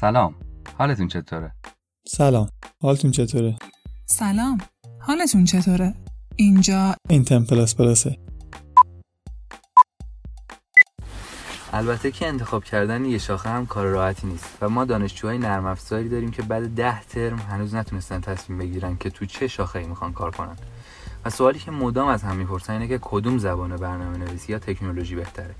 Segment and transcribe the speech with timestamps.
[0.00, 0.34] سلام.
[0.78, 1.52] حالتون چطوره؟
[2.06, 2.48] سلام.
[2.82, 3.56] حالتون چطوره؟
[4.06, 4.58] سلام.
[5.00, 5.94] حالتون چطوره؟
[6.36, 8.18] اینجا این تم پلاس پلاسه.
[11.72, 16.08] البته که انتخاب کردن یه شاخه هم کار راحتی نیست و ما دانشجوهای نرم افزاری
[16.08, 20.12] داریم که بعد ده ترم هنوز نتونستن تصمیم بگیرن که تو چه شاخه ای می‌خوان
[20.12, 20.56] کار کنن.
[21.24, 25.14] و سوالی که مدام از هم می‌پرسن اینه که کدوم زبان برنامه نویسی یا تکنولوژی
[25.14, 25.54] بهتره؟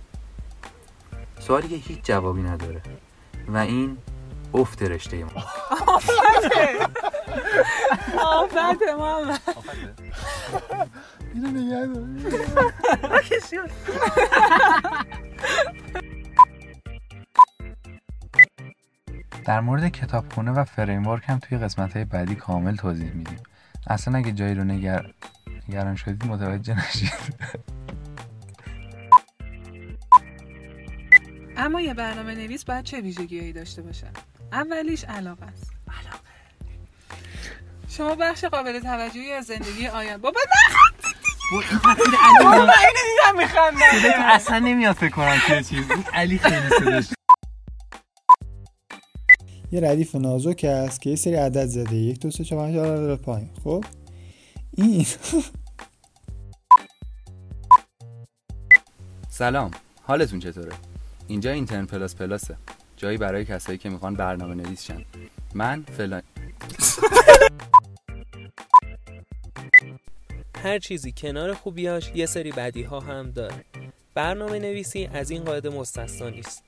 [1.40, 2.82] سوالی که هیچ جوابی نداره.
[3.48, 3.96] و این
[4.54, 5.30] افت رشته ما.
[8.24, 9.40] آفت محمد
[11.34, 11.88] اینو نگه
[19.44, 23.38] در مورد کتابخونه و فریمورک هم توی قسمت های بعدی کامل توضیح میدیم.
[23.86, 25.12] اصلا اگه جایی رو نگر...
[25.68, 27.12] نگران شدید متوجه نشید.
[31.56, 34.06] اما یه برنامه نویس باید چه ویژگیهایی داشته باشه
[34.52, 35.70] اولیش علاقه است.
[35.88, 36.18] علاقه.
[37.88, 40.78] شما بخش قابل توجهی از زندگی آینده بابا نه
[42.44, 45.84] بابا اینو دیدم میخندم اصلا نمیاد فکر کنم توی چیز.
[46.12, 47.08] علی خیلی صداش.
[49.72, 51.96] یه ردیف نازک هست که یه سری عدد زده.
[51.96, 53.84] یک دو سه چهار پنج پایین خب؟
[54.76, 55.06] این
[59.28, 59.70] سلام.
[60.02, 60.72] حالتون چطوره؟
[61.26, 62.56] اینجا اینترن پلاس پلاسه.
[62.98, 65.04] جایی برای کسایی که می‌خوان برنامه نویس شن
[65.54, 66.22] من فلان
[70.62, 73.64] هر چیزی کنار خوبیاش یه سری بدی ها هم داره.
[74.14, 76.64] برنامه نویسی از این قاعده مستثنا نیست.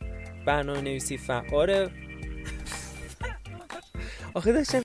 [0.47, 1.91] برنامه نویسی فعاره
[4.35, 4.83] آخه داشتم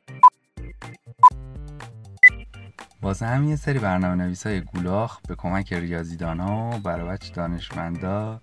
[3.01, 8.41] واسه همین یه سری برنامه نویس های گولاخ به کمک ریاضیدان ها و برابچ دانشمندا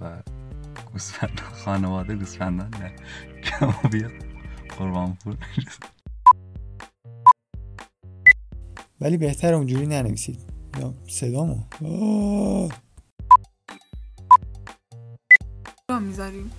[0.00, 0.16] و
[0.92, 2.92] گوسفند خانواده گوسفندان نه
[3.42, 4.12] کم بیاد
[4.78, 5.36] قربان پور
[9.00, 10.40] ولی بهتر اونجوری ننویسید.
[10.80, 11.58] یا صدامو.
[15.90, 16.52] را می‌ذاریم.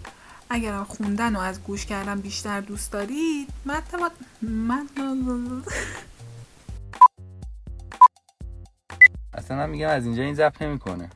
[0.50, 4.12] اگر خوندن و از گوش کردن بیشتر دوست دارید متن ما-
[4.68, 5.64] متن
[9.34, 11.10] اصلا من میگم از اینجا این زب نمی‌کنه.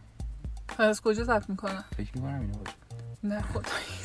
[0.78, 2.78] از کجا ضبط می‌کنه؟ فکر می‌کنم اینو باشه.
[3.24, 4.00] نه خدایی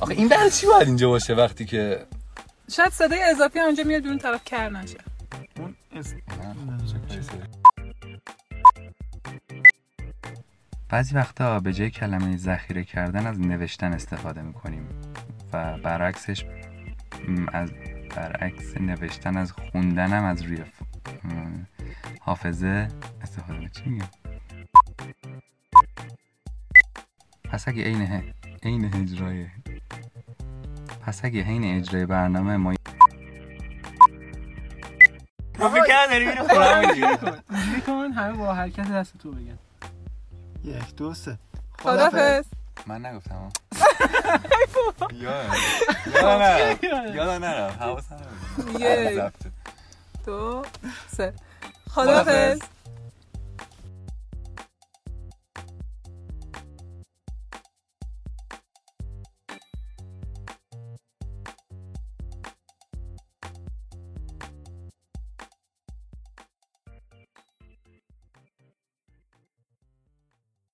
[0.00, 2.06] آخه این برای چی باید اینجا باشه وقتی که
[2.70, 4.98] شاید صدای اضافی اونجا میاد بیرون طرف کر نشه.
[10.88, 14.88] بعضی وقتا به جای کلمه ذخیره کردن از نوشتن استفاده می‌کنیم
[15.52, 16.44] و برعکسش
[17.52, 17.70] از
[18.16, 20.58] برعکس نوشتن از خوندنم از روی
[22.20, 22.88] حافظه
[23.22, 24.08] استفاده می چی میگم؟
[27.50, 28.32] پس اگه عین
[28.62, 29.46] عین اجرای
[31.06, 32.74] پس اگه حین اجرای برنامه ما
[37.86, 38.12] کن.
[38.12, 39.58] همه با حرکت دست تو بگن.
[40.64, 41.38] یک دو سه.
[41.78, 42.44] خدافز
[42.86, 43.48] من نگفتم.
[45.12, 46.78] یادم نرم
[47.14, 48.16] یادم نرم حواسم.
[48.78, 49.22] یک.
[50.26, 50.64] دو
[51.16, 51.32] سه.
[51.90, 52.60] خدافز